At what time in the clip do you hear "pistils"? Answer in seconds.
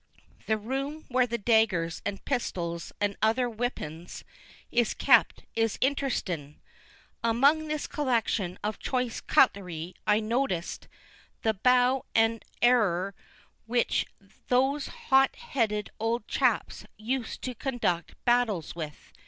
2.25-2.91